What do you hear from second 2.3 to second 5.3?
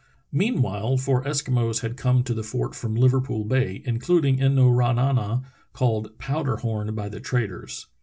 the fort from Liverpool Bay, including In no ra na